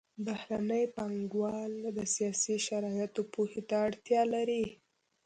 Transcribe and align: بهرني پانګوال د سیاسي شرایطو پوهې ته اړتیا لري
بهرني 0.25 0.83
پانګوال 0.95 1.73
د 1.97 1.99
سیاسي 2.15 2.55
شرایطو 2.67 3.21
پوهې 3.33 3.61
ته 3.69 3.75
اړتیا 3.87 4.21
لري 4.33 4.65